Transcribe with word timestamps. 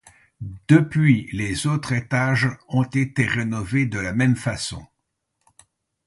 Depuis, 0.67 1.29
les 1.31 1.67
autres 1.67 1.91
étages 1.93 2.47
ont 2.69 2.81
été 2.89 3.23
rénovés 3.27 3.85
de 3.85 3.99
la 3.99 4.13
même 4.13 4.35
façon. 4.35 4.83